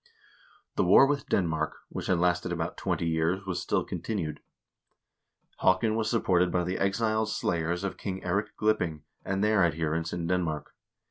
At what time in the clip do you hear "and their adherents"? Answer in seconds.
9.23-10.11